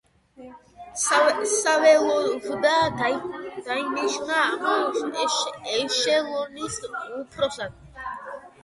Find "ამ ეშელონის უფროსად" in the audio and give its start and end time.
4.71-7.81